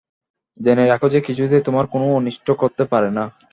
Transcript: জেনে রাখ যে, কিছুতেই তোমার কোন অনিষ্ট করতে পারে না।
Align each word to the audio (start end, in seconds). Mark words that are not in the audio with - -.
জেনে 0.59 0.85
রাখ 0.85 1.01
যে, 1.05 1.19
কিছুতেই 1.21 1.63
তোমার 1.63 1.85
কোন 1.87 2.01
অনিষ্ট 2.11 2.47
করতে 2.61 2.83
পারে 2.85 3.09
না। 3.11 3.23